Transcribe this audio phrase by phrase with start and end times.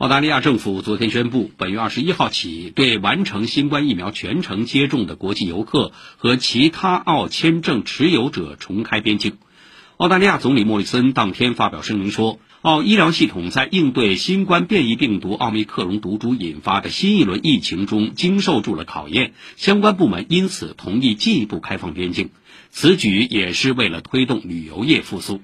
[0.00, 9.36] 澳大利亚政府昨天宣布本月二十一号起对完成新冠疫苗全程接种的国际游客和其他澳签证持有者重开边境。
[9.98, 22.30] 澳大利亚总理莫里森当天发表声明说澳医疗系统在应对新冠变异病毒奥密克戎毒株引发的新一轮疫情中经受住了考验相关部门因此同意进一步开放边境。
[22.70, 25.42] 此举也是为了推动旅游业复苏。